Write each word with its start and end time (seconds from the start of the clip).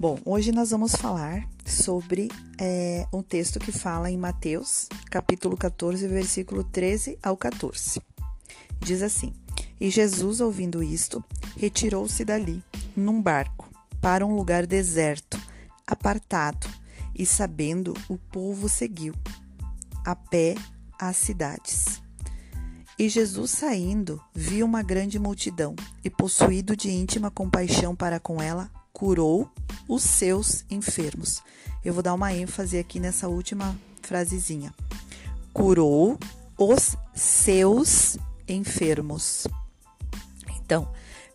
Bom, 0.00 0.18
hoje 0.24 0.50
nós 0.50 0.70
vamos 0.70 0.94
falar 0.94 1.46
sobre 1.62 2.30
é, 2.58 3.06
um 3.12 3.22
texto 3.22 3.58
que 3.58 3.70
fala 3.70 4.10
em 4.10 4.16
Mateus, 4.16 4.88
capítulo 5.10 5.58
14, 5.58 6.08
versículo 6.08 6.64
13 6.64 7.18
ao 7.22 7.36
14. 7.36 8.00
Diz 8.78 9.02
assim: 9.02 9.34
E 9.78 9.90
Jesus, 9.90 10.40
ouvindo 10.40 10.82
isto, 10.82 11.22
retirou-se 11.54 12.24
dali, 12.24 12.64
num 12.96 13.20
barco, 13.20 13.68
para 14.00 14.24
um 14.24 14.34
lugar 14.34 14.66
deserto, 14.66 15.38
apartado, 15.86 16.66
e 17.14 17.26
sabendo, 17.26 17.92
o 18.08 18.16
povo 18.16 18.70
seguiu, 18.70 19.12
a 20.02 20.16
pé 20.16 20.54
às 20.98 21.18
cidades. 21.18 22.00
E 22.98 23.06
Jesus, 23.06 23.50
saindo, 23.50 24.18
viu 24.34 24.64
uma 24.64 24.82
grande 24.82 25.18
multidão, 25.18 25.76
e 26.02 26.08
possuído 26.08 26.74
de 26.74 26.90
íntima 26.90 27.30
compaixão 27.30 27.94
para 27.94 28.18
com 28.18 28.40
ela, 28.40 28.70
curou 28.92 29.50
os 29.88 30.02
seus 30.02 30.64
enfermos. 30.70 31.42
Eu 31.84 31.94
vou 31.94 32.02
dar 32.02 32.14
uma 32.14 32.32
ênfase 32.32 32.78
aqui 32.78 33.00
nessa 33.00 33.28
última 33.28 33.76
frasezinha. 34.02 34.72
Curou 35.52 36.18
os 36.58 36.96
seus 37.14 38.18
enfermos. 38.46 39.46
Então, 40.56 40.88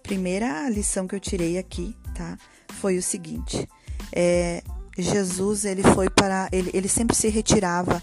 primeira 0.04 0.70
lição 0.70 1.08
que 1.08 1.16
eu 1.16 1.20
tirei 1.20 1.58
aqui, 1.58 1.96
tá? 2.13 2.38
Foi 2.80 2.98
o 2.98 3.04
seguinte: 3.04 3.68
é, 4.12 4.63
Jesus 4.98 5.66
ele 5.66 5.84
foi 5.84 6.10
para 6.10 6.48
ele, 6.52 6.70
ele 6.74 6.88
sempre 6.88 7.16
se 7.16 7.27
retirava 7.27 8.02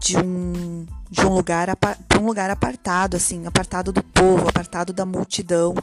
de 0.00 0.16
um 0.18 0.86
de 1.10 1.24
um 1.24 1.32
lugar 1.32 1.74
para 1.76 1.96
um 2.20 2.26
lugar 2.26 2.50
apartado 2.50 3.16
assim 3.16 3.46
apartado 3.46 3.90
do 3.90 4.02
povo 4.02 4.46
apartado 4.46 4.92
da 4.92 5.06
multidão 5.06 5.74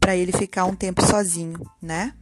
para 0.00 0.16
ele 0.16 0.32
ficar 0.32 0.64
um 0.64 0.74
tempo 0.74 1.06
sozinho 1.06 1.64
né 1.80 2.12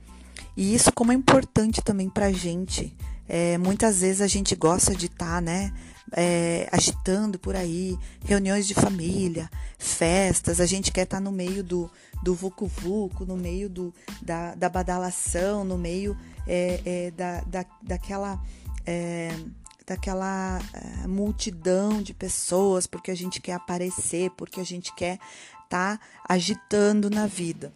e 0.57 0.75
isso 0.75 0.93
como 0.93 1.13
é 1.13 1.15
importante 1.15 1.83
também 1.83 2.09
para 2.09 2.27
a 2.27 2.33
gente. 2.33 2.97
É, 3.29 3.57
muitas 3.59 4.01
vezes 4.01 4.21
a 4.21 4.27
gente 4.27 4.55
gosta 4.55 4.95
de 4.95 5.07
estar, 5.07 5.37
tá, 5.37 5.41
né, 5.41 5.73
é, 6.13 6.69
agitando 6.71 7.39
por 7.39 7.57
aí, 7.57 7.99
reuniões 8.25 8.67
de 8.67 8.75
família, 8.75 9.51
festas, 9.79 10.61
a 10.61 10.67
gente 10.67 10.93
quer 10.93 11.03
estar 11.03 11.17
tá 11.17 11.21
no 11.21 11.33
meio 11.33 11.63
do, 11.63 11.91
do 12.23 12.35
vucu-vucu, 12.35 13.25
no 13.25 13.37
meio 13.37 13.69
do, 13.69 13.95
da, 14.23 14.55
da 14.55 14.69
badalação, 14.69 15.65
no 15.65 15.79
meio 15.79 16.17
é, 16.47 16.81
é, 16.85 17.11
da, 17.11 17.41
da, 17.41 17.65
daquela, 17.83 18.41
é, 18.87 19.35
daquela 19.87 20.61
é, 20.73 21.07
multidão 21.07 22.03
de 22.03 22.15
pessoas, 22.15 22.87
porque 22.87 23.11
a 23.11 23.17
gente 23.17 23.41
quer 23.41 23.55
aparecer, 23.55 24.31
porque 24.37 24.61
a 24.61 24.65
gente 24.65 24.95
quer 24.95 25.19
estar 25.65 25.99
tá 25.99 26.01
agitando 26.29 27.09
na 27.11 27.27
vida. 27.27 27.73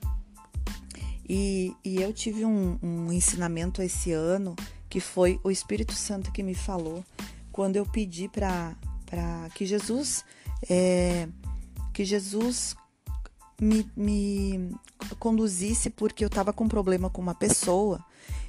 E, 1.28 1.74
e 1.84 2.00
eu 2.00 2.12
tive 2.12 2.44
um, 2.44 2.78
um 2.82 3.12
ensinamento 3.12 3.82
esse 3.82 4.12
ano 4.12 4.56
que 4.88 5.00
foi 5.00 5.38
o 5.44 5.50
Espírito 5.50 5.92
Santo 5.92 6.32
que 6.32 6.42
me 6.42 6.54
falou 6.54 7.04
quando 7.52 7.76
eu 7.76 7.84
pedi 7.84 8.28
para 8.28 8.74
que 9.54 9.66
Jesus 9.66 10.24
é, 10.68 11.28
que 11.92 12.04
Jesus 12.04 12.74
me, 13.60 13.90
me 13.96 14.74
conduzisse 15.18 15.90
porque 15.90 16.24
eu 16.24 16.28
estava 16.28 16.52
com 16.52 16.64
um 16.64 16.68
problema 16.68 17.10
com 17.10 17.20
uma 17.20 17.34
pessoa 17.34 18.02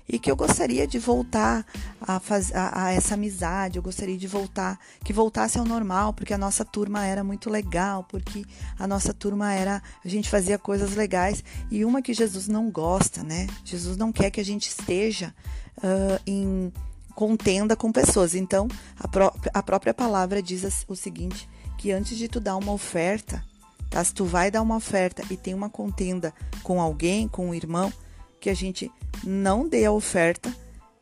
e 0.09 0.17
que 0.17 0.29
eu 0.29 0.35
gostaria 0.35 0.87
de 0.87 0.97
voltar 0.97 1.63
a, 2.01 2.19
faz, 2.19 2.51
a, 2.53 2.85
a, 2.85 2.91
essa 2.91 3.13
amizade, 3.13 3.77
eu 3.77 3.83
gostaria 3.83 4.17
de 4.17 4.27
voltar, 4.27 4.79
que 5.05 5.13
voltasse 5.13 5.59
ao 5.59 5.65
normal, 5.65 6.13
porque 6.13 6.33
a 6.33 6.37
nossa 6.37 6.65
turma 6.65 7.05
era 7.05 7.23
muito 7.23 7.47
legal, 7.47 8.03
porque 8.03 8.43
a 8.77 8.87
nossa 8.87 9.13
turma 9.13 9.53
era, 9.53 9.83
a 10.03 10.07
gente 10.07 10.27
fazia 10.27 10.57
coisas 10.57 10.95
legais 10.95 11.43
e 11.69 11.85
uma 11.85 12.01
que 12.01 12.11
Jesus 12.11 12.47
não 12.47 12.71
gosta, 12.71 13.21
né? 13.21 13.45
Jesus 13.63 13.95
não 13.97 14.11
quer 14.11 14.31
que 14.31 14.41
a 14.41 14.45
gente 14.45 14.67
esteja 14.67 15.33
uh, 15.77 16.19
em 16.25 16.73
contenda 17.13 17.75
com 17.75 17.91
pessoas. 17.91 18.33
Então, 18.33 18.67
a, 18.97 19.07
pró 19.07 19.31
a 19.53 19.61
própria 19.61 19.93
palavra 19.93 20.41
diz 20.41 20.85
o 20.87 20.95
seguinte, 20.95 21.47
que 21.77 21.91
antes 21.91 22.17
de 22.17 22.27
tu 22.27 22.39
dar 22.39 22.57
uma 22.57 22.71
oferta, 22.71 23.45
tá? 23.91 24.03
Se 24.03 24.11
tu 24.11 24.25
vai 24.25 24.49
dar 24.49 24.63
uma 24.63 24.75
oferta 24.75 25.21
e 25.29 25.37
tem 25.37 25.53
uma 25.53 25.69
contenda 25.69 26.33
com 26.63 26.81
alguém, 26.81 27.27
com 27.27 27.49
um 27.49 27.53
irmão, 27.53 27.93
que 28.39 28.49
a 28.49 28.53
gente 28.53 28.91
não 29.23 29.67
dê 29.67 29.85
a 29.85 29.91
oferta, 29.91 30.53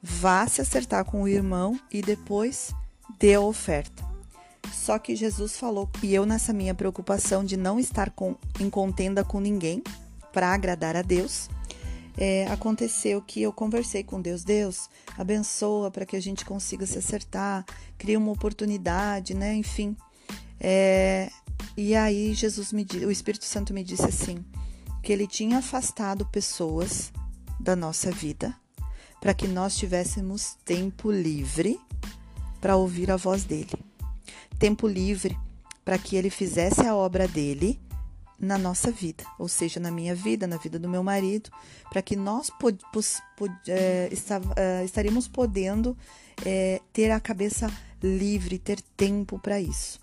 vá 0.02 0.48
se 0.48 0.62
acertar 0.62 1.06
com 1.06 1.24
o 1.24 1.28
irmão 1.28 1.80
e 1.92 2.02
depois 2.02 2.74
dê 3.20 3.36
a 3.36 3.42
oferta. 3.42 4.06
Só 4.74 5.00
que 5.00 5.16
Jesus 5.16 5.58
falou, 5.58 5.90
e 6.04 6.14
eu 6.14 6.26
nessa 6.26 6.52
minha 6.54 6.74
preocupação 6.74 7.44
de 7.44 7.58
não 7.58 7.80
estar 7.80 8.10
com, 8.12 8.36
em 8.60 8.70
contenda 8.70 9.24
com 9.24 9.40
ninguém 9.40 9.82
para 10.34 10.54
agradar 10.54 10.96
a 10.96 11.02
Deus, 11.02 11.50
é, 12.18 12.48
aconteceu 12.48 13.22
que 13.22 13.42
eu 13.42 13.54
conversei 13.54 14.04
com 14.04 14.20
Deus, 14.20 14.44
Deus 14.44 14.90
abençoa 15.18 15.92
para 15.92 16.06
que 16.06 16.16
a 16.16 16.22
gente 16.22 16.44
consiga 16.44 16.86
se 16.86 16.98
acertar, 16.98 17.64
cria 17.98 18.18
uma 18.18 18.32
oportunidade, 18.32 19.36
né? 19.36 19.54
Enfim. 19.54 19.96
É, 20.60 21.30
e 21.76 21.96
aí 21.96 22.34
Jesus 22.34 22.74
me 22.74 22.86
o 23.06 23.12
Espírito 23.12 23.46
Santo 23.46 23.74
me 23.74 23.84
disse 23.84 24.06
assim 24.06 24.44
que 25.04 25.14
ele 25.14 25.28
tinha 25.28 25.60
afastado 25.60 26.26
pessoas 26.26 27.12
da 27.60 27.76
nossa 27.76 28.12
vida, 28.12 28.56
para 29.20 29.34
que 29.34 29.48
nós 29.48 29.76
tivéssemos 29.78 30.56
tempo 30.64 31.12
livre 31.12 31.80
para 32.62 32.76
ouvir 32.76 33.12
a 33.12 33.16
voz 33.16 33.44
dele. 33.44 33.72
Tempo 34.60 34.88
livre 34.88 35.38
para 35.84 35.98
que 35.98 36.16
ele 36.16 36.30
fizesse 36.30 36.82
a 36.86 36.96
obra 36.96 37.28
dele 37.28 37.80
na 38.40 38.58
nossa 38.58 38.92
vida, 38.92 39.24
ou 39.40 39.48
seja, 39.48 39.80
na 39.80 39.90
minha 39.90 40.14
vida, 40.14 40.46
na 40.46 40.58
vida 40.58 40.78
do 40.78 40.88
meu 40.88 41.04
marido, 41.04 41.50
para 41.90 42.02
que 42.02 42.16
nós 42.16 42.52
pod, 42.52 42.78
é, 43.68 44.10
estaríamos 44.84 45.28
podendo 45.28 45.98
é, 46.46 46.82
ter 46.94 47.10
a 47.10 47.20
cabeça 47.20 47.72
livre, 48.02 48.60
ter 48.60 48.80
tempo 48.96 49.40
para 49.40 49.60
isso, 49.60 50.00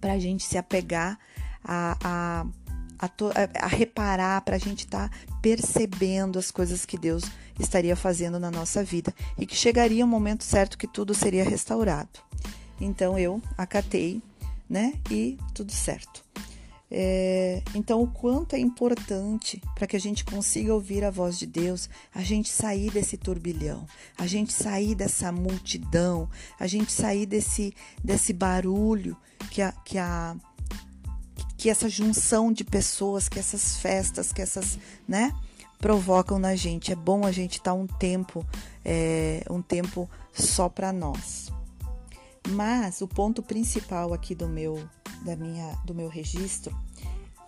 para 0.00 0.12
a 0.12 0.18
gente 0.18 0.44
se 0.44 0.58
apegar 0.58 1.18
a, 1.64 1.96
a 2.02 2.46
a, 2.98 3.08
to, 3.08 3.26
a, 3.28 3.64
a 3.64 3.66
reparar, 3.66 4.40
para 4.42 4.56
a 4.56 4.58
gente 4.58 4.84
estar 4.84 5.08
tá 5.08 5.16
percebendo 5.40 6.38
as 6.38 6.50
coisas 6.50 6.84
que 6.84 6.98
Deus 6.98 7.24
estaria 7.58 7.96
fazendo 7.96 8.38
na 8.38 8.50
nossa 8.50 8.82
vida 8.82 9.14
e 9.38 9.46
que 9.46 9.56
chegaria 9.56 10.04
um 10.04 10.08
momento 10.08 10.44
certo 10.44 10.78
que 10.78 10.86
tudo 10.86 11.14
seria 11.14 11.44
restaurado. 11.44 12.20
Então 12.80 13.18
eu 13.18 13.42
acatei, 13.56 14.22
né? 14.68 14.94
E 15.10 15.38
tudo 15.54 15.72
certo. 15.72 16.24
É, 16.90 17.62
então, 17.74 18.00
o 18.02 18.06
quanto 18.06 18.56
é 18.56 18.58
importante 18.58 19.60
para 19.74 19.86
que 19.86 19.96
a 19.96 20.00
gente 20.00 20.24
consiga 20.24 20.72
ouvir 20.72 21.04
a 21.04 21.10
voz 21.10 21.38
de 21.38 21.46
Deus, 21.46 21.88
a 22.14 22.22
gente 22.22 22.48
sair 22.48 22.90
desse 22.90 23.16
turbilhão, 23.16 23.86
a 24.16 24.26
gente 24.26 24.52
sair 24.52 24.94
dessa 24.94 25.30
multidão, 25.30 26.28
a 26.58 26.66
gente 26.66 26.90
sair 26.90 27.26
desse, 27.26 27.74
desse 28.02 28.32
barulho 28.32 29.16
que 29.50 29.60
a, 29.60 29.72
que 29.72 29.98
a, 29.98 30.34
que 31.58 31.68
essa 31.68 31.88
junção 31.88 32.52
de 32.52 32.64
pessoas, 32.64 33.28
que 33.28 33.38
essas 33.38 33.76
festas, 33.78 34.32
que 34.32 34.40
essas, 34.40 34.78
né, 35.06 35.34
provocam 35.78 36.38
na 36.38 36.54
gente. 36.54 36.92
É 36.92 36.96
bom 36.96 37.26
a 37.26 37.32
gente 37.32 37.58
estar 37.58 37.72
tá 37.72 37.74
um 37.74 37.86
tempo, 37.86 38.46
é, 38.84 39.44
um 39.50 39.60
tempo 39.60 40.08
só 40.32 40.68
para 40.68 40.92
nós. 40.92 41.52
Mas 42.50 43.00
o 43.00 43.08
ponto 43.08 43.42
principal 43.42 44.14
aqui 44.14 44.36
do 44.36 44.48
meu, 44.48 44.88
da 45.24 45.34
minha, 45.34 45.74
do 45.84 45.92
meu 45.92 46.08
registro 46.08 46.74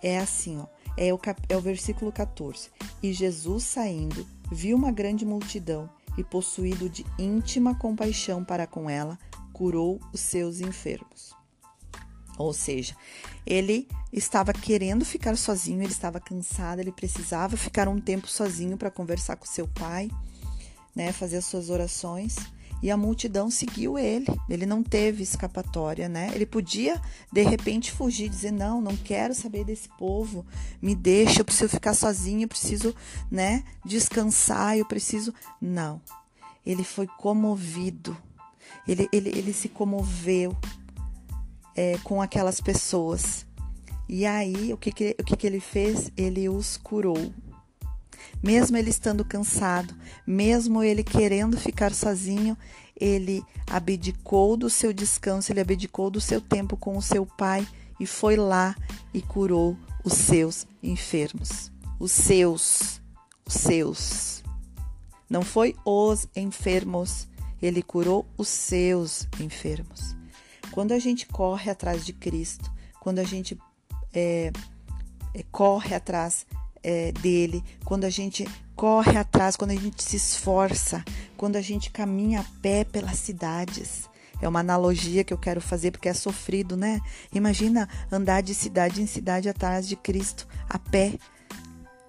é 0.03 0.19
assim, 0.19 0.59
ó, 0.59 0.65
é 0.97 1.13
o, 1.13 1.19
é 1.47 1.55
o 1.55 1.61
versículo 1.61 2.11
14. 2.11 2.69
E 3.01 3.13
Jesus 3.13 3.63
saindo, 3.63 4.27
viu 4.51 4.75
uma 4.75 4.91
grande 4.91 5.25
multidão 5.25 5.89
e 6.17 6.23
possuído 6.23 6.89
de 6.89 7.05
íntima 7.17 7.73
compaixão 7.75 8.43
para 8.43 8.67
com 8.67 8.89
ela, 8.89 9.17
curou 9.53 10.01
os 10.13 10.19
seus 10.19 10.59
enfermos. 10.59 11.40
Ou 12.41 12.53
seja, 12.53 12.95
ele 13.45 13.87
estava 14.11 14.53
querendo 14.53 15.05
ficar 15.05 15.37
sozinho, 15.37 15.81
ele 15.81 15.91
estava 15.91 16.19
cansado, 16.19 16.79
ele 16.79 16.91
precisava 16.91 17.55
ficar 17.55 17.87
um 17.87 17.99
tempo 17.99 18.27
sozinho 18.27 18.77
para 18.77 18.91
conversar 18.91 19.35
com 19.35 19.45
seu 19.45 19.67
pai, 19.67 20.09
né, 20.95 21.11
fazer 21.11 21.37
as 21.37 21.45
suas 21.45 21.69
orações. 21.69 22.35
E 22.83 22.89
a 22.89 22.97
multidão 22.97 23.51
seguiu 23.51 23.97
ele. 23.97 24.25
Ele 24.49 24.65
não 24.65 24.81
teve 24.81 25.21
escapatória, 25.21 26.09
né? 26.09 26.31
Ele 26.33 26.47
podia 26.47 26.99
de 27.31 27.43
repente 27.43 27.91
fugir, 27.91 28.27
dizer 28.27 28.51
não, 28.51 28.81
não 28.81 28.97
quero 28.97 29.35
saber 29.35 29.63
desse 29.63 29.87
povo, 29.99 30.43
me 30.81 30.95
deixa, 30.95 31.41
eu 31.41 31.45
preciso 31.45 31.69
ficar 31.69 31.93
sozinho, 31.93 32.41
eu 32.41 32.47
preciso, 32.47 32.95
né, 33.29 33.63
descansar, 33.85 34.77
eu 34.77 34.85
preciso. 34.85 35.31
Não. 35.61 36.01
Ele 36.65 36.83
foi 36.83 37.05
comovido. 37.05 38.17
Ele, 38.87 39.07
ele, 39.13 39.29
ele 39.29 39.53
se 39.53 39.69
comoveu 39.69 40.57
é, 41.75 41.97
com 42.03 42.21
aquelas 42.21 42.59
pessoas. 42.59 43.45
E 44.07 44.25
aí, 44.25 44.73
o 44.73 44.77
que, 44.77 44.91
que, 44.91 45.15
o 45.19 45.23
que, 45.23 45.37
que 45.37 45.47
ele 45.47 45.59
fez? 45.59 46.11
Ele 46.17 46.49
os 46.49 46.77
curou. 46.77 47.31
Mesmo 48.43 48.75
ele 48.77 48.89
estando 48.89 49.23
cansado, 49.23 49.93
mesmo 50.25 50.83
ele 50.83 51.03
querendo 51.03 51.57
ficar 51.57 51.93
sozinho, 51.93 52.57
ele 52.95 53.43
abdicou 53.67 54.57
do 54.57 54.69
seu 54.69 54.91
descanso, 54.91 55.51
ele 55.51 55.61
abdicou 55.61 56.09
do 56.09 56.19
seu 56.19 56.41
tempo 56.41 56.75
com 56.75 56.97
o 56.97 57.01
seu 57.01 57.25
pai 57.25 57.67
e 57.99 58.05
foi 58.05 58.35
lá 58.35 58.75
e 59.13 59.21
curou 59.21 59.77
os 60.03 60.13
seus 60.13 60.67
enfermos. 60.81 61.71
Os 61.99 62.11
seus, 62.11 63.01
os 63.45 63.53
seus. 63.53 64.43
Não 65.29 65.43
foi 65.43 65.75
os 65.85 66.27
enfermos, 66.35 67.27
ele 67.61 67.81
curou 67.81 68.25
os 68.37 68.47
seus 68.47 69.27
enfermos. 69.39 70.20
Quando 70.71 70.93
a 70.93 70.99
gente 70.99 71.25
corre 71.27 71.69
atrás 71.69 72.05
de 72.05 72.13
Cristo, 72.13 72.71
quando 72.99 73.19
a 73.19 73.23
gente 73.23 73.57
é, 74.13 74.51
é, 75.33 75.43
corre 75.51 75.93
atrás 75.93 76.45
é, 76.83 77.11
dele, 77.11 77.63
quando 77.85 78.05
a 78.05 78.09
gente 78.09 78.47
corre 78.75 79.17
atrás, 79.17 79.55
quando 79.55 79.71
a 79.71 79.75
gente 79.75 80.01
se 80.03 80.15
esforça, 80.15 81.03
quando 81.37 81.55
a 81.55 81.61
gente 81.61 81.91
caminha 81.91 82.41
a 82.41 82.45
pé 82.61 82.83
pelas 82.83 83.17
cidades. 83.17 84.09
É 84.41 84.47
uma 84.47 84.61
analogia 84.61 85.23
que 85.23 85.33
eu 85.33 85.37
quero 85.37 85.61
fazer 85.61 85.91
porque 85.91 86.09
é 86.09 86.13
sofrido, 86.13 86.75
né? 86.75 86.99
Imagina 87.31 87.87
andar 88.11 88.41
de 88.41 88.55
cidade 88.55 89.01
em 89.01 89.05
cidade 89.05 89.47
atrás 89.47 89.87
de 89.87 89.95
Cristo, 89.95 90.47
a 90.67 90.79
pé, 90.79 91.13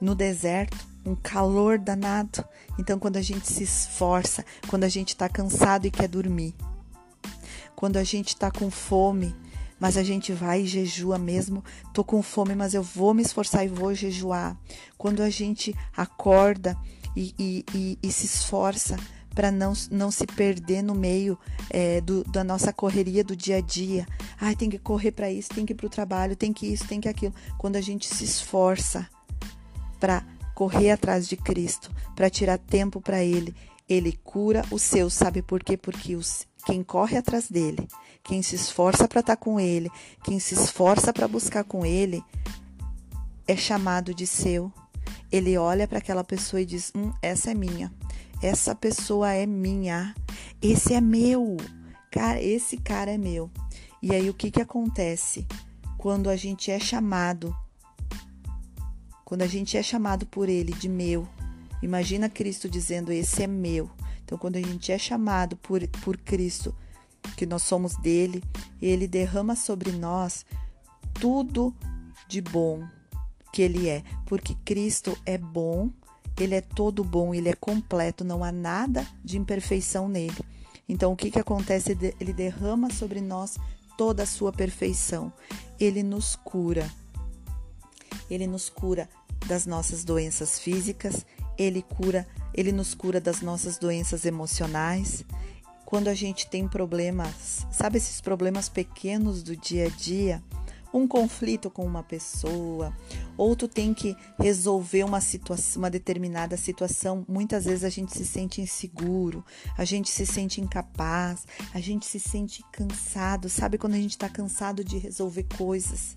no 0.01 0.15
deserto, 0.15 0.79
um 1.05 1.15
calor 1.15 1.79
danado. 1.79 2.43
Então, 2.79 2.99
quando 2.99 3.19
a 3.19 3.23
gente 3.23 3.47
se 3.53 3.65
esforça, 3.65 4.45
quando 4.69 4.85
a 4.85 4.89
gente 4.89 5.09
está 5.09 5.29
cansado 5.29 5.87
e 5.87 5.91
quer 5.91 6.09
dormir, 6.09 6.55
quando 7.83 7.97
a 7.97 8.05
gente 8.05 8.29
está 8.29 8.49
com 8.49 8.71
fome, 8.71 9.35
mas 9.81 9.97
a 9.97 10.05
gente 10.05 10.33
vai 10.33 10.63
e 10.63 10.67
jejua 10.69 11.19
mesmo. 11.19 11.65
Tô 11.93 12.05
com 12.05 12.23
fome, 12.23 12.55
mas 12.55 12.75
eu 12.75 12.83
vou 12.85 13.13
me 13.13 13.23
esforçar 13.23 13.65
e 13.65 13.69
vou 13.69 13.93
jejuar. 13.93 14.57
Quando 14.97 15.21
a 15.21 15.29
gente 15.29 15.75
acorda 15.97 16.79
e, 17.17 17.35
e, 17.37 17.65
e, 17.75 17.99
e 18.01 18.13
se 18.13 18.25
esforça 18.25 18.97
para 19.35 19.51
não, 19.51 19.73
não 19.91 20.13
se 20.13 20.25
perder 20.29 20.81
no 20.81 20.95
meio 20.95 21.37
é, 21.69 22.01
do, 22.01 22.23
da 22.23 22.45
nossa 22.45 22.73
correria 22.73 23.25
do 23.25 23.35
dia 23.35 23.57
a 23.57 23.61
dia. 23.61 24.07
Ai, 24.41 24.55
tem 24.55 24.71
que 24.71 24.79
correr 24.79 25.11
para 25.11 25.29
isso, 25.29 25.49
tem 25.49 25.67
que 25.67 25.73
ir 25.73 25.77
para 25.77 25.87
o 25.87 25.91
trabalho, 25.91 26.37
tem 26.37 26.53
que 26.53 26.69
isso, 26.69 26.87
tem 26.87 27.01
que 27.01 27.09
aquilo. 27.09 27.35
Quando 27.59 27.75
a 27.75 27.81
gente 27.81 28.07
se 28.07 28.23
esforça 28.23 29.09
para 29.99 30.25
correr 30.55 30.93
atrás 30.93 31.27
de 31.27 31.37
Cristo, 31.37 31.91
para 32.15 32.31
tirar 32.31 32.59
tempo 32.59 33.01
para 33.01 33.25
Ele, 33.25 33.53
Ele 33.89 34.13
cura 34.23 34.65
o 34.71 34.79
seu. 34.79 35.11
Sabe 35.11 35.43
por 35.43 35.65
quê? 35.65 35.77
Porque 35.77 36.15
os, 36.15 36.47
quem 36.65 36.83
corre 36.83 37.17
atrás 37.17 37.49
dele, 37.49 37.89
quem 38.23 38.43
se 38.43 38.55
esforça 38.55 39.09
para 39.09 39.21
estar 39.21 39.37
tá 39.37 39.43
com 39.43 39.59
Ele, 39.59 39.91
quem 40.23 40.39
se 40.39 40.55
esforça 40.55 41.13
para 41.13 41.29
buscar 41.29 41.65
com 41.65 41.85
Ele, 41.85 42.23
é 43.47 43.57
chamado 43.57 44.15
de 44.15 44.27
seu. 44.27 44.73
Ele 45.31 45.57
olha 45.57 45.89
para 45.89 45.99
aquela 45.99 46.23
pessoa 46.23 46.61
e 46.61 46.67
diz: 46.67 46.93
Hum, 46.95 47.13
essa 47.23 47.51
é 47.51 47.55
minha 47.55 47.93
essa 48.43 48.75
pessoa 48.75 49.33
é 49.33 49.47
minha, 49.47 50.15
esse 50.61 50.95
é 50.95 51.01
meu, 51.01 51.57
cara, 52.11 52.43
esse 52.43 52.77
cara 52.77 53.13
é 53.13 53.17
meu. 53.17 53.49
E 54.03 54.13
aí 54.13 54.29
o 54.29 54.35
que 54.35 54.51
que 54.51 54.61
acontece 54.61 55.47
quando 55.97 56.29
a 56.29 56.35
gente 56.35 56.69
é 56.69 56.79
chamado, 56.81 57.57
quando 59.25 59.43
a 59.43 59.47
gente 59.47 59.77
é 59.77 59.83
chamado 59.83 60.27
por 60.27 60.49
ele 60.49 60.73
de 60.73 60.89
meu? 60.89 61.27
Imagina 61.81 62.29
Cristo 62.29 62.69
dizendo 62.69 63.13
esse 63.13 63.45
é 63.45 63.47
meu. 63.47 63.89
Então 64.33 64.39
quando 64.39 64.57
a 64.57 64.63
gente 64.63 64.91
é 64.91 64.97
chamado 64.97 65.59
por, 65.59 65.87
por 66.03 66.17
Cristo, 66.17 66.75
que 67.37 67.45
nós 67.45 67.65
somos 67.65 67.95
dele, 67.97 68.43
ele 68.81 69.07
derrama 69.07 69.55
sobre 69.55 69.93
nós 69.93 70.47
tudo 71.13 71.77
de 72.27 72.41
bom 72.41 72.83
que 73.53 73.61
ele 73.61 73.91
é, 73.91 74.03
porque 74.25 74.55
Cristo 74.65 75.15
é 75.27 75.37
bom 75.37 75.91
ele 76.39 76.55
é 76.55 76.63
todo 76.63 77.05
bom, 77.05 77.35
ele 77.35 77.51
é 77.51 77.55
completo, 77.55 78.25
não 78.25 78.43
há 78.43 78.51
nada 78.51 79.07
de 79.23 79.37
imperfeição 79.37 80.09
nele. 80.09 80.39
Então, 80.89 81.13
o 81.13 81.17
que, 81.17 81.31
que 81.31 81.39
acontece? 81.39 81.93
Ele 82.19 82.33
derrama 82.33 82.91
sobre 82.91 83.21
nós 83.21 83.59
toda 83.99 84.23
a 84.23 84.27
sua 84.27 84.51
perfeição. 84.51 85.31
Ele 85.79 86.03
nos 86.03 86.35
cura. 86.35 86.91
Ele 88.31 88.47
nos 88.47 88.71
cura 88.71 89.11
das 89.47 89.67
nossas 89.67 90.05
doenças 90.05 90.59
físicas, 90.59 91.27
ele 91.63 91.83
cura, 91.83 92.27
ele 92.55 92.73
nos 92.73 92.95
cura 92.95 93.21
das 93.21 93.41
nossas 93.41 93.79
doenças 93.79 94.25
emocionais. 94.25 95.25
Quando 95.85 96.09
a 96.09 96.15
gente 96.15 96.47
tem 96.47 96.67
problemas, 96.67 97.67
sabe 97.71 97.99
esses 97.99 98.21
problemas 98.21 98.69
pequenos 98.69 99.43
do 99.43 99.57
dia 99.57 99.87
a 99.87 99.89
dia? 99.89 100.43
um 100.93 101.09
conflito 101.09 101.71
com 101.71 101.87
uma 101.87 102.03
pessoa, 102.03 102.95
ou 103.37 103.57
tu 103.57 103.67
tem 103.67 103.95
que 103.95 104.15
resolver 104.39 105.05
uma 105.05 105.21
situação, 105.21 105.81
uma 105.81 105.91
determinada 105.91 106.57
situação, 106.57 107.25
muitas 107.27 107.65
vezes 107.65 107.83
a 107.85 107.89
gente 107.89 108.13
se 108.13 108.27
sente 108.27 108.61
inseguro, 108.61 109.45
a 109.77 109.85
gente 109.85 110.11
se 110.11 110.27
sente 110.27 110.61
incapaz, 110.61 111.47
a 111.73 111.81
gente 111.81 112.05
se 112.05 112.21
sente 112.21 112.63
cansado, 112.71 113.49
sabe 113.49 113.79
quando 113.79 113.95
a 113.95 113.99
gente 113.99 114.11
está 114.11 114.29
cansado 114.29 114.85
de 114.85 114.99
resolver 114.99 115.45
coisas? 115.57 116.15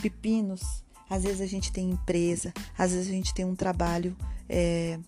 Pepinos, 0.00 0.84
às 1.08 1.22
vezes 1.24 1.40
a 1.40 1.46
gente 1.46 1.72
tem 1.72 1.90
empresa, 1.90 2.52
às 2.76 2.92
vezes 2.92 3.08
a 3.08 3.12
gente 3.12 3.34
tem 3.34 3.44
um 3.44 3.54
trabalho, 3.54 4.16
é, 4.48 4.98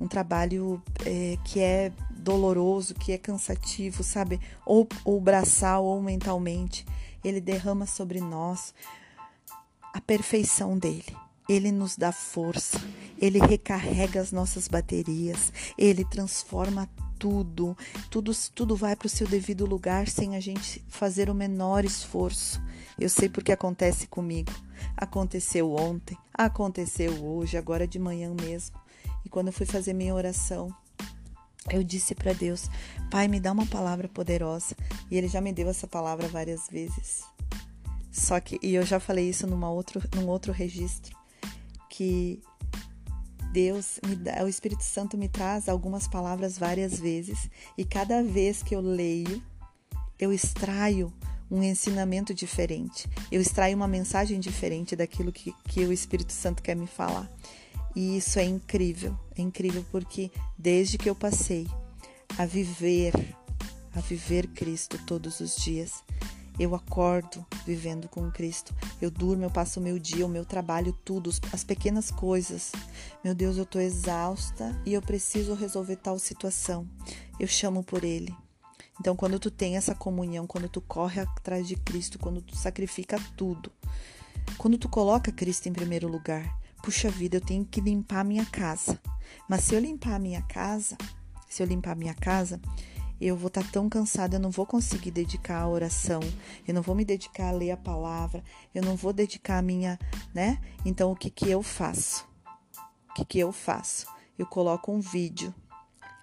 um 0.00 0.06
trabalho 0.06 0.82
é, 1.04 1.36
que 1.44 1.60
é 1.60 1.92
doloroso, 2.10 2.94
que 2.94 3.12
é 3.12 3.18
cansativo, 3.18 4.02
sabe? 4.02 4.40
Ou, 4.66 4.88
ou 5.04 5.20
braçal 5.20 5.84
ou 5.84 6.02
mentalmente 6.02 6.84
ele 7.24 7.40
derrama 7.40 7.86
sobre 7.86 8.20
nós 8.20 8.74
a 9.92 10.00
perfeição 10.00 10.78
dele. 10.78 11.16
Ele 11.48 11.72
nos 11.72 11.96
dá 11.96 12.12
força, 12.12 12.78
ele 13.18 13.38
recarrega 13.38 14.20
as 14.20 14.30
nossas 14.30 14.68
baterias, 14.68 15.50
ele 15.78 16.04
transforma 16.04 16.88
tudo, 17.18 17.76
tudo, 18.10 18.32
tudo 18.54 18.76
vai 18.76 18.94
para 18.94 19.06
o 19.06 19.10
seu 19.10 19.26
devido 19.26 19.64
lugar 19.64 20.08
sem 20.08 20.36
a 20.36 20.40
gente 20.40 20.84
fazer 20.88 21.30
o 21.30 21.34
menor 21.34 21.84
esforço. 21.86 22.62
Eu 22.98 23.08
sei 23.08 23.28
porque 23.28 23.50
acontece 23.50 24.06
comigo. 24.06 24.52
Aconteceu 24.96 25.72
ontem, 25.72 26.16
aconteceu 26.32 27.12
hoje, 27.24 27.56
agora 27.56 27.86
de 27.86 27.98
manhã 27.98 28.34
mesmo. 28.40 28.78
E 29.24 29.28
quando 29.28 29.48
eu 29.48 29.52
fui 29.52 29.66
fazer 29.66 29.92
minha 29.92 30.14
oração, 30.14 30.74
eu 31.70 31.82
disse 31.82 32.14
para 32.14 32.32
Deus: 32.32 32.68
Pai, 33.10 33.28
me 33.28 33.40
dá 33.40 33.52
uma 33.52 33.66
palavra 33.66 34.08
poderosa. 34.08 34.76
E 35.10 35.16
Ele 35.16 35.28
já 35.28 35.40
me 35.40 35.52
deu 35.52 35.68
essa 35.68 35.86
palavra 35.86 36.28
várias 36.28 36.68
vezes. 36.68 37.24
Só 38.10 38.40
que, 38.40 38.58
e 38.62 38.74
eu 38.74 38.84
já 38.84 38.98
falei 38.98 39.28
isso 39.28 39.46
numa 39.46 39.70
outro, 39.70 40.02
num 40.14 40.26
outro 40.26 40.52
registro, 40.52 41.16
que 41.88 42.42
Deus, 43.52 44.00
dá, 44.18 44.44
o 44.44 44.48
Espírito 44.48 44.82
Santo 44.82 45.16
me 45.16 45.28
traz 45.28 45.68
algumas 45.68 46.08
palavras 46.08 46.58
várias 46.58 46.98
vezes, 46.98 47.48
e 47.76 47.84
cada 47.84 48.22
vez 48.22 48.62
que 48.62 48.74
eu 48.74 48.80
leio, 48.80 49.42
eu 50.18 50.32
extraio 50.32 51.12
um 51.50 51.62
ensinamento 51.62 52.34
diferente, 52.34 53.08
eu 53.30 53.40
extraio 53.40 53.76
uma 53.76 53.88
mensagem 53.88 54.38
diferente 54.38 54.94
daquilo 54.94 55.32
que, 55.32 55.54
que 55.64 55.80
o 55.84 55.92
Espírito 55.92 56.32
Santo 56.32 56.62
quer 56.62 56.76
me 56.76 56.86
falar. 56.86 57.30
E 57.96 58.16
isso 58.16 58.38
é 58.38 58.44
incrível, 58.44 59.18
é 59.36 59.42
incrível 59.42 59.84
porque 59.90 60.30
desde 60.56 60.98
que 60.98 61.08
eu 61.08 61.14
passei 61.14 61.66
a 62.36 62.44
viver, 62.44 63.12
a 63.94 64.00
viver 64.00 64.46
Cristo 64.48 64.98
todos 65.06 65.40
os 65.40 65.56
dias, 65.56 66.04
eu 66.58 66.74
acordo 66.74 67.46
vivendo 67.64 68.08
com 68.08 68.30
Cristo. 68.30 68.74
Eu 69.00 69.10
durmo, 69.10 69.44
eu 69.44 69.50
passo 69.50 69.78
o 69.78 69.82
meu 69.82 69.98
dia, 69.98 70.26
o 70.26 70.28
meu 70.28 70.44
trabalho, 70.44 70.92
tudo, 71.04 71.30
as 71.52 71.62
pequenas 71.62 72.10
coisas. 72.10 72.72
Meu 73.22 73.34
Deus, 73.34 73.56
eu 73.56 73.62
estou 73.62 73.80
exausta 73.80 74.76
e 74.84 74.92
eu 74.92 75.00
preciso 75.00 75.54
resolver 75.54 75.96
tal 75.96 76.18
situação. 76.18 76.86
Eu 77.38 77.46
chamo 77.46 77.84
por 77.84 78.02
Ele. 78.04 78.34
Então, 79.00 79.14
quando 79.14 79.38
tu 79.38 79.50
tem 79.50 79.76
essa 79.76 79.94
comunhão, 79.94 80.46
quando 80.46 80.68
tu 80.68 80.80
corre 80.80 81.20
atrás 81.20 81.66
de 81.68 81.76
Cristo, 81.76 82.18
quando 82.18 82.42
tu 82.42 82.56
sacrifica 82.56 83.20
tudo, 83.36 83.70
quando 84.56 84.76
tu 84.76 84.88
coloca 84.88 85.30
Cristo 85.30 85.68
em 85.68 85.72
primeiro 85.72 86.08
lugar, 86.08 86.58
puxa 86.82 87.10
vida, 87.10 87.36
eu 87.36 87.40
tenho 87.40 87.64
que 87.64 87.80
limpar 87.80 88.20
a 88.20 88.24
minha 88.24 88.44
casa. 88.46 89.00
Mas 89.48 89.64
se 89.64 89.74
eu 89.74 89.80
limpar 89.80 90.14
a 90.14 90.18
minha 90.18 90.42
casa, 90.42 90.96
se 91.48 91.62
eu 91.62 91.66
limpar 91.66 91.92
a 91.92 91.94
minha 91.94 92.14
casa, 92.14 92.60
eu 93.20 93.36
vou 93.36 93.48
estar 93.48 93.62
tá 93.62 93.68
tão 93.72 93.88
cansada, 93.88 94.36
eu 94.36 94.40
não 94.40 94.50
vou 94.50 94.66
conseguir 94.66 95.10
dedicar 95.10 95.60
a 95.60 95.68
oração, 95.68 96.20
eu 96.66 96.74
não 96.74 96.82
vou 96.82 96.94
me 96.94 97.04
dedicar 97.04 97.48
a 97.48 97.52
ler 97.52 97.72
a 97.72 97.76
palavra, 97.76 98.42
eu 98.74 98.82
não 98.82 98.96
vou 98.96 99.12
dedicar 99.12 99.58
a 99.58 99.62
minha, 99.62 99.98
né? 100.32 100.60
Então 100.84 101.10
o 101.10 101.16
que 101.16 101.30
que 101.30 101.48
eu 101.48 101.62
faço? 101.62 102.26
O 103.10 103.14
que 103.14 103.24
que 103.24 103.38
eu 103.38 103.52
faço? 103.52 104.06
Eu 104.38 104.46
coloco 104.46 104.92
um 104.92 105.00
vídeo 105.00 105.52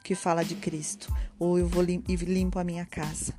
que 0.06 0.14
fala 0.14 0.46
de 0.46 0.54
Cristo, 0.54 1.12
ou 1.40 1.58
eu 1.58 1.68
vou 1.68 1.82
lim 1.82 2.04
limpo 2.08 2.60
a 2.60 2.64
minha 2.64 2.86
casa, 2.86 3.34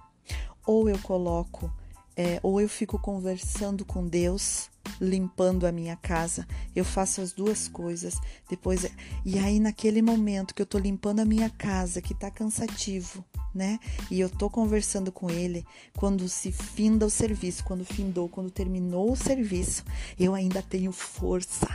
ou 0.67 0.89
eu 0.89 0.99
coloco, 0.99 1.73
é, 2.17 2.41
ou 2.43 2.61
eu 2.61 2.69
fico 2.69 2.99
conversando 2.99 3.85
com 3.85 4.05
Deus 4.05 4.69
limpando 5.01 5.65
a 5.65 5.71
minha 5.71 5.95
casa. 5.95 6.47
Eu 6.75 6.85
faço 6.85 7.21
as 7.21 7.33
duas 7.33 7.69
coisas. 7.69 8.19
Depois 8.49 8.85
e 9.25 9.39
aí 9.39 9.61
naquele 9.61 10.03
momento 10.03 10.55
que 10.55 10.63
eu 10.63 10.67
tô 10.67 10.79
limpando 10.79 11.21
a 11.21 11.25
minha 11.25 11.51
casa, 11.51 12.03
que 12.03 12.15
tá 12.15 12.31
cansativo, 12.31 13.25
né? 13.55 13.79
E 14.11 14.19
eu 14.19 14.29
tô 14.29 14.51
conversando 14.51 15.13
com 15.13 15.31
ele, 15.31 15.65
quando 15.97 16.29
se 16.29 16.51
finda 16.51 17.07
o 17.07 17.11
serviço, 17.11 17.63
quando 17.65 17.85
findou, 17.85 18.29
quando 18.29 18.51
terminou 18.51 19.13
o 19.13 19.17
serviço, 19.17 19.85
eu 20.19 20.35
ainda 20.35 20.63
tenho 20.63 20.91
força, 20.91 21.69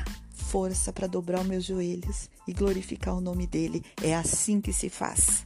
força 0.52 0.92
para 0.92 1.08
dobrar 1.08 1.40
os 1.40 1.48
meus 1.48 1.64
joelhos 1.64 2.30
e 2.46 2.52
glorificar 2.52 3.16
o 3.16 3.22
nome 3.22 3.48
dele. 3.48 3.82
É 4.04 4.14
assim 4.14 4.60
que 4.60 4.74
se 4.74 4.90
faz. 4.90 5.46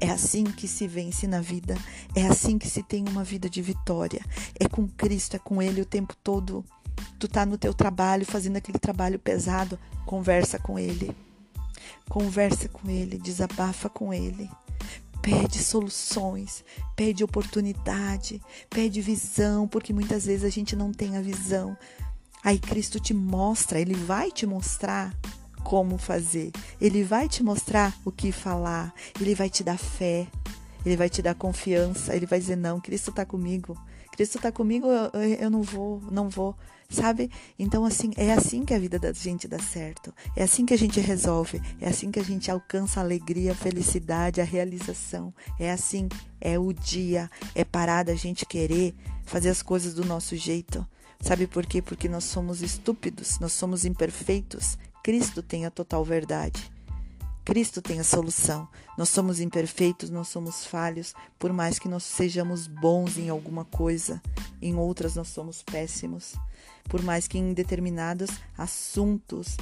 É 0.00 0.08
assim 0.10 0.44
que 0.44 0.68
se 0.68 0.86
vence 0.86 1.26
na 1.26 1.40
vida. 1.40 1.76
É 2.14 2.24
assim 2.28 2.56
que 2.56 2.70
se 2.70 2.80
tem 2.84 3.04
uma 3.08 3.24
vida 3.24 3.50
de 3.50 3.60
vitória. 3.60 4.24
É 4.58 4.68
com 4.68 4.86
Cristo, 4.86 5.34
é 5.34 5.40
com 5.40 5.60
Ele 5.60 5.80
o 5.80 5.84
tempo 5.84 6.14
todo. 6.22 6.64
Tu 7.18 7.26
tá 7.26 7.44
no 7.44 7.58
teu 7.58 7.74
trabalho, 7.74 8.24
fazendo 8.24 8.58
aquele 8.58 8.78
trabalho 8.78 9.18
pesado, 9.18 9.76
conversa 10.06 10.56
com 10.56 10.78
ele. 10.78 11.14
Conversa 12.08 12.68
com 12.68 12.88
ele, 12.88 13.18
desabafa 13.18 13.88
com 13.88 14.12
ele. 14.12 14.48
Pede 15.20 15.58
soluções, 15.58 16.64
pede 16.96 17.22
oportunidade, 17.24 18.40
pede 18.70 19.00
visão, 19.00 19.66
porque 19.66 19.92
muitas 19.92 20.26
vezes 20.26 20.44
a 20.44 20.48
gente 20.48 20.76
não 20.76 20.92
tem 20.92 21.16
a 21.16 21.20
visão. 21.20 21.76
Aí 22.44 22.58
Cristo 22.58 23.00
te 23.00 23.12
mostra, 23.12 23.80
ele 23.80 23.94
vai 23.94 24.30
te 24.30 24.46
mostrar 24.46 25.14
como 25.64 25.98
fazer, 25.98 26.50
ele 26.80 27.02
vai 27.02 27.28
te 27.28 27.42
mostrar 27.42 27.94
o 28.04 28.12
que 28.12 28.32
falar, 28.32 28.94
ele 29.20 29.34
vai 29.34 29.50
te 29.50 29.62
dar 29.62 29.76
fé, 29.76 30.26
ele 30.84 30.96
vai 30.96 31.10
te 31.10 31.20
dar 31.20 31.34
confiança, 31.34 32.14
ele 32.14 32.26
vai 32.26 32.38
dizer: 32.38 32.56
Não, 32.56 32.80
Cristo 32.80 33.10
está 33.10 33.26
comigo, 33.26 33.76
Cristo 34.12 34.36
está 34.36 34.50
comigo, 34.50 34.86
eu, 34.86 35.22
eu 35.40 35.50
não 35.50 35.62
vou, 35.62 36.00
não 36.10 36.28
vou 36.28 36.56
sabe? 36.88 37.30
Então, 37.58 37.84
assim, 37.84 38.12
é 38.16 38.32
assim 38.32 38.64
que 38.64 38.72
a 38.72 38.78
vida 38.78 38.98
da 38.98 39.12
gente 39.12 39.46
dá 39.46 39.58
certo. 39.58 40.12
É 40.34 40.42
assim 40.42 40.64
que 40.64 40.72
a 40.72 40.78
gente 40.78 40.98
resolve. 41.00 41.60
É 41.80 41.88
assim 41.88 42.10
que 42.10 42.18
a 42.18 42.24
gente 42.24 42.50
alcança 42.50 43.00
a 43.00 43.02
alegria, 43.02 43.52
a 43.52 43.54
felicidade, 43.54 44.40
a 44.40 44.44
realização. 44.44 45.32
É 45.58 45.70
assim, 45.70 46.08
é 46.40 46.58
o 46.58 46.72
dia. 46.72 47.30
É 47.54 47.64
parar 47.64 48.04
da 48.04 48.14
gente 48.14 48.46
querer 48.46 48.94
fazer 49.24 49.50
as 49.50 49.62
coisas 49.62 49.94
do 49.94 50.04
nosso 50.04 50.34
jeito. 50.36 50.86
Sabe 51.20 51.46
por 51.46 51.66
quê? 51.66 51.82
Porque 51.82 52.08
nós 52.08 52.24
somos 52.24 52.62
estúpidos, 52.62 53.38
nós 53.38 53.52
somos 53.52 53.84
imperfeitos. 53.84 54.78
Cristo 55.02 55.42
tem 55.42 55.66
a 55.66 55.70
total 55.70 56.04
verdade. 56.04 56.70
Cristo 57.44 57.80
tem 57.80 57.98
a 57.98 58.04
solução. 58.04 58.68
Nós 58.96 59.08
somos 59.08 59.40
imperfeitos, 59.40 60.10
nós 60.10 60.28
somos 60.28 60.66
falhos, 60.66 61.14
por 61.38 61.50
mais 61.50 61.78
que 61.78 61.88
nós 61.88 62.02
sejamos 62.02 62.66
bons 62.66 63.16
em 63.16 63.30
alguma 63.30 63.64
coisa, 63.64 64.20
em 64.60 64.74
outras 64.74 65.14
nós 65.14 65.28
somos 65.28 65.62
péssimos. 65.62 66.34
Por 66.90 67.02
mais 67.02 67.26
que 67.26 67.38
em 67.38 67.54
determinados 67.54 68.28
assuntos 68.56 69.56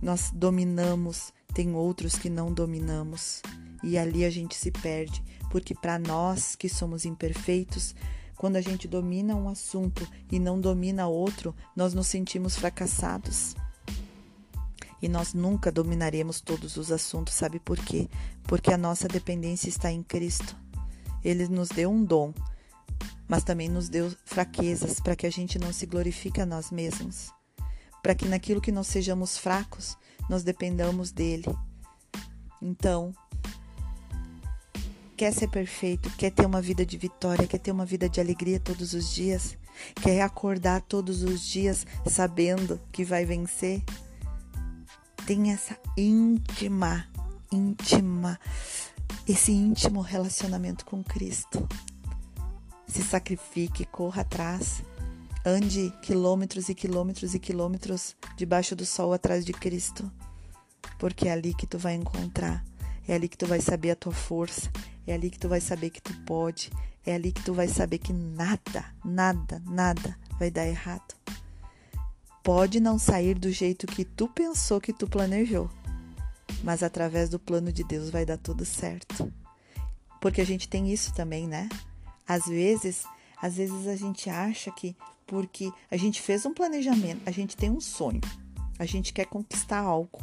nós 0.00 0.30
dominamos, 0.32 1.32
tem 1.52 1.74
outros 1.74 2.14
que 2.14 2.30
não 2.30 2.52
dominamos. 2.52 3.42
E 3.82 3.98
ali 3.98 4.24
a 4.24 4.30
gente 4.30 4.54
se 4.54 4.70
perde, 4.70 5.20
porque 5.50 5.74
para 5.74 5.98
nós 5.98 6.54
que 6.54 6.68
somos 6.68 7.04
imperfeitos, 7.04 7.92
quando 8.36 8.56
a 8.56 8.60
gente 8.60 8.88
domina 8.88 9.34
um 9.34 9.48
assunto 9.48 10.06
e 10.30 10.38
não 10.38 10.60
domina 10.60 11.06
outro, 11.06 11.54
nós 11.76 11.94
nos 11.94 12.06
sentimos 12.06 12.56
fracassados 12.56 13.54
e 15.02 15.08
nós 15.08 15.34
nunca 15.34 15.72
dominaremos 15.72 16.40
todos 16.40 16.76
os 16.76 16.92
assuntos, 16.92 17.34
sabe 17.34 17.58
por 17.58 17.76
quê? 17.76 18.08
Porque 18.44 18.72
a 18.72 18.78
nossa 18.78 19.08
dependência 19.08 19.68
está 19.68 19.90
em 19.90 20.02
Cristo. 20.02 20.56
Ele 21.24 21.48
nos 21.48 21.68
deu 21.68 21.90
um 21.90 22.04
dom, 22.04 22.32
mas 23.28 23.42
também 23.42 23.68
nos 23.68 23.88
deu 23.88 24.14
fraquezas 24.24 25.00
para 25.00 25.16
que 25.16 25.26
a 25.26 25.30
gente 25.30 25.58
não 25.58 25.72
se 25.72 25.86
glorifique 25.86 26.40
a 26.40 26.46
nós 26.46 26.70
mesmos, 26.70 27.32
para 28.00 28.14
que 28.14 28.28
naquilo 28.28 28.60
que 28.60 28.70
nós 28.70 28.86
sejamos 28.86 29.36
fracos, 29.36 29.96
nós 30.28 30.44
dependamos 30.44 31.10
dele. 31.10 31.52
Então, 32.60 33.12
quer 35.22 35.32
ser 35.32 35.46
perfeito, 35.46 36.10
quer 36.16 36.32
ter 36.32 36.44
uma 36.44 36.60
vida 36.60 36.84
de 36.84 36.98
vitória, 36.98 37.46
quer 37.46 37.58
ter 37.58 37.70
uma 37.70 37.86
vida 37.86 38.08
de 38.08 38.20
alegria 38.20 38.58
todos 38.58 38.92
os 38.92 39.14
dias, 39.14 39.56
quer 40.02 40.20
acordar 40.20 40.80
todos 40.80 41.22
os 41.22 41.46
dias 41.46 41.86
sabendo 42.04 42.80
que 42.90 43.04
vai 43.04 43.24
vencer? 43.24 43.84
tenha 45.24 45.54
essa 45.54 45.78
íntima, 45.96 47.06
íntima, 47.52 48.36
esse 49.28 49.52
íntimo 49.52 50.00
relacionamento 50.00 50.84
com 50.84 51.04
Cristo. 51.04 51.68
Se 52.88 53.00
sacrifique, 53.04 53.84
corra 53.84 54.22
atrás, 54.22 54.82
ande 55.46 55.94
quilômetros 56.02 56.68
e 56.68 56.74
quilômetros 56.74 57.32
e 57.32 57.38
quilômetros 57.38 58.16
debaixo 58.36 58.74
do 58.74 58.84
sol 58.84 59.12
atrás 59.12 59.44
de 59.44 59.52
Cristo, 59.52 60.10
porque 60.98 61.28
é 61.28 61.32
ali 61.32 61.54
que 61.54 61.68
tu 61.68 61.78
vai 61.78 61.94
encontrar, 61.94 62.64
é 63.06 63.14
ali 63.14 63.28
que 63.28 63.38
tu 63.38 63.46
vai 63.46 63.60
saber 63.60 63.92
a 63.92 63.96
tua 63.96 64.12
força, 64.12 64.70
é 65.06 65.14
ali 65.14 65.30
que 65.30 65.38
tu 65.38 65.48
vai 65.48 65.60
saber 65.60 65.90
que 65.90 66.00
tu 66.00 66.12
pode, 66.24 66.70
é 67.04 67.14
ali 67.14 67.32
que 67.32 67.42
tu 67.42 67.52
vai 67.52 67.68
saber 67.68 67.98
que 67.98 68.12
nada, 68.12 68.84
nada, 69.04 69.62
nada 69.66 70.16
vai 70.38 70.50
dar 70.50 70.66
errado 70.66 71.14
pode 72.42 72.80
não 72.80 72.98
sair 72.98 73.38
do 73.38 73.50
jeito 73.50 73.86
que 73.86 74.04
tu 74.04 74.28
pensou 74.28 74.80
que 74.80 74.92
tu 74.92 75.06
planejou, 75.06 75.70
mas 76.62 76.82
através 76.82 77.28
do 77.28 77.38
plano 77.38 77.72
de 77.72 77.84
Deus 77.84 78.10
vai 78.10 78.26
dar 78.26 78.36
tudo 78.36 78.64
certo. 78.64 79.32
Porque 80.20 80.40
a 80.40 80.46
gente 80.46 80.68
tem 80.68 80.92
isso 80.92 81.14
também, 81.14 81.46
né? 81.46 81.68
Às 82.26 82.46
vezes, 82.46 83.04
às 83.40 83.56
vezes 83.56 83.86
a 83.86 83.96
gente 83.96 84.28
acha 84.28 84.70
que 84.70 84.96
porque 85.26 85.72
a 85.90 85.96
gente 85.96 86.20
fez 86.20 86.44
um 86.44 86.52
planejamento, 86.52 87.22
a 87.26 87.30
gente 87.30 87.56
tem 87.56 87.70
um 87.70 87.80
sonho, 87.80 88.20
a 88.82 88.86
gente 88.86 89.12
quer 89.12 89.26
conquistar 89.26 89.78
algo 89.78 90.18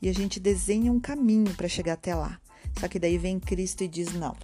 e 0.00 0.08
a 0.08 0.12
gente 0.12 0.38
desenha 0.38 0.92
um 0.92 1.00
caminho 1.00 1.52
para 1.54 1.68
chegar 1.68 1.94
até 1.94 2.14
lá. 2.14 2.40
Só 2.78 2.88
que 2.88 2.98
daí 2.98 3.18
vem 3.18 3.40
Cristo 3.40 3.82
e 3.82 3.88
diz: 3.88 4.12
"Não, 4.12 4.36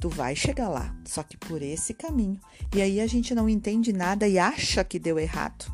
tu 0.00 0.08
vai 0.08 0.34
chegar 0.34 0.68
lá, 0.68 0.94
só 1.04 1.22
que 1.22 1.36
por 1.36 1.62
esse 1.62 1.94
caminho". 1.94 2.40
E 2.74 2.80
aí 2.80 3.00
a 3.00 3.06
gente 3.06 3.34
não 3.34 3.48
entende 3.48 3.92
nada 3.92 4.26
e 4.26 4.38
acha 4.38 4.82
que 4.82 4.98
deu 4.98 5.18
errado 5.18 5.70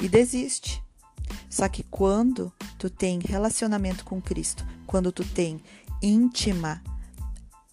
e 0.00 0.08
desiste. 0.08 0.82
Só 1.48 1.68
que 1.68 1.82
quando 1.84 2.52
tu 2.78 2.90
tem 2.90 3.20
relacionamento 3.20 4.04
com 4.04 4.20
Cristo, 4.20 4.66
quando 4.86 5.12
tu 5.12 5.24
tem 5.24 5.60
íntima, 6.02 6.82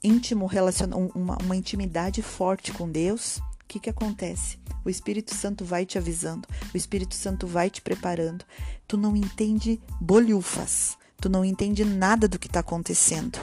íntimo 0.03 0.45
relacion, 0.45 0.89
uma, 1.15 1.37
uma 1.41 1.55
intimidade 1.55 2.21
forte 2.21 2.71
com 2.71 2.89
Deus, 2.89 3.41
que, 3.71 3.79
que 3.79 3.89
acontece? 3.89 4.59
O 4.83 4.89
Espírito 4.89 5.33
Santo 5.33 5.63
vai 5.63 5.85
te 5.85 5.97
avisando, 5.97 6.45
o 6.73 6.75
Espírito 6.75 7.15
Santo 7.15 7.47
vai 7.47 7.69
te 7.69 7.81
preparando. 7.81 8.43
Tu 8.85 8.97
não 8.97 9.15
entende 9.15 9.79
bolhufas, 9.99 10.97
tu 11.21 11.29
não 11.29 11.45
entende 11.45 11.85
nada 11.85 12.27
do 12.27 12.37
que 12.37 12.47
está 12.47 12.59
acontecendo. 12.59 13.39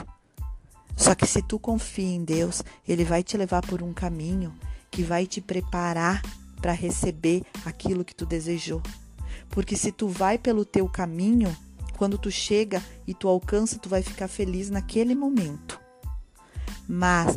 Só 0.95 1.15
que 1.15 1.25
se 1.25 1.41
tu 1.41 1.57
confia 1.57 2.13
em 2.13 2.23
Deus, 2.23 2.61
Ele 2.87 3.03
vai 3.03 3.23
te 3.23 3.37
levar 3.37 3.61
por 3.65 3.81
um 3.81 3.91
caminho 3.91 4.53
que 4.91 5.01
vai 5.01 5.25
te 5.25 5.41
preparar 5.41 6.21
para 6.61 6.73
receber 6.73 7.41
aquilo 7.65 8.05
que 8.05 8.13
tu 8.13 8.25
desejou. 8.25 8.83
Porque 9.49 9.75
se 9.75 9.91
tu 9.91 10.09
vai 10.09 10.37
pelo 10.37 10.63
teu 10.63 10.87
caminho, 10.87 11.55
quando 11.97 12.19
tu 12.19 12.29
chega 12.29 12.83
e 13.07 13.15
tu 13.15 13.27
alcança, 13.27 13.79
tu 13.79 13.89
vai 13.89 14.03
ficar 14.03 14.27
feliz 14.27 14.69
naquele 14.69 15.15
momento. 15.15 15.79
Mas 16.87 17.35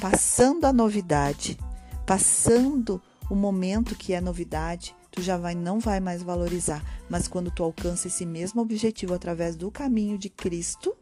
passando 0.00 0.64
a 0.64 0.72
novidade, 0.72 1.58
passando 2.06 3.02
o 3.28 3.34
momento 3.34 3.96
que 3.96 4.12
é 4.12 4.20
novidade, 4.20 4.94
tu 5.10 5.20
já 5.20 5.36
vai 5.36 5.54
não 5.54 5.80
vai 5.80 5.98
mais 5.98 6.22
valorizar. 6.22 6.82
Mas 7.10 7.26
quando 7.26 7.50
tu 7.50 7.64
alcança 7.64 8.06
esse 8.06 8.24
mesmo 8.24 8.62
objetivo 8.62 9.12
através 9.12 9.56
do 9.56 9.70
caminho 9.70 10.16
de 10.16 10.28
Cristo, 10.28 10.96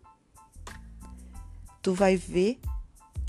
tu 1.83 1.93
vai 1.93 2.17
ver 2.17 2.59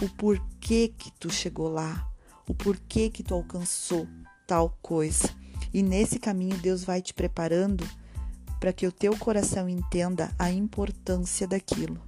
o 0.01 0.09
porquê 0.09 0.93
que 0.97 1.11
tu 1.11 1.29
chegou 1.29 1.67
lá, 1.67 2.09
o 2.47 2.53
porquê 2.53 3.09
que 3.09 3.21
tu 3.21 3.33
alcançou 3.33 4.07
tal 4.47 4.77
coisa. 4.81 5.29
E 5.73 5.83
nesse 5.83 6.17
caminho 6.19 6.57
Deus 6.57 6.83
vai 6.83 7.01
te 7.01 7.13
preparando 7.13 7.85
para 8.59 8.71
que 8.71 8.87
o 8.87 8.91
teu 8.91 9.17
coração 9.17 9.67
entenda 9.67 10.33
a 10.39 10.49
importância 10.49 11.45
daquilo. 11.45 12.01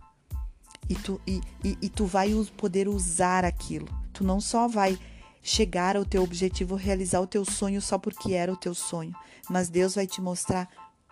E 0.90 0.96
tu, 0.96 1.20
e, 1.28 1.42
e, 1.64 1.78
e 1.82 1.90
tu 1.90 2.06
vai 2.06 2.32
poder 2.56 2.88
usar 2.88 3.44
aquilo. 3.44 3.88
Tu 4.14 4.24
não 4.24 4.40
só 4.40 4.68
vai 4.70 4.98
chegar 5.48 5.96
ao 5.96 6.04
teu 6.04 6.24
objetivo, 6.24 6.76
realizar 6.76 7.22
o 7.22 7.26
teu 7.26 7.46
sonho 7.46 7.82
só 7.82 7.98
porque 7.98 8.34
era 8.34 8.52
o 8.52 8.58
teu 8.58 8.76
sonho, 8.76 9.16
mas 9.50 9.70
Deus 9.70 9.96
vai 9.96 10.06
te 10.06 10.20
mostrar 10.20 10.68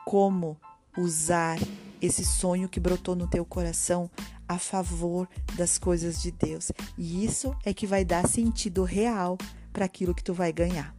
como 0.05 0.57
usar 0.97 1.57
esse 2.01 2.25
sonho 2.25 2.67
que 2.67 2.77
brotou 2.77 3.15
no 3.15 3.29
teu 3.29 3.45
coração 3.45 4.11
a 4.45 4.59
favor 4.59 5.25
das 5.55 5.77
coisas 5.77 6.21
de 6.21 6.31
Deus. 6.31 6.69
E 6.97 7.23
isso 7.23 7.55
é 7.63 7.73
que 7.73 7.87
vai 7.87 8.03
dar 8.03 8.27
sentido 8.27 8.83
real 8.83 9.37
para 9.71 9.85
aquilo 9.85 10.13
que 10.13 10.23
tu 10.23 10.33
vai 10.33 10.51
ganhar. 10.51 10.93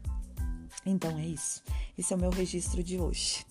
Então 0.87 1.19
é 1.19 1.27
isso. 1.27 1.63
Esse 1.97 2.15
é 2.15 2.17
o 2.17 2.19
meu 2.19 2.31
registro 2.31 2.83
de 2.83 2.99
hoje. 2.99 3.45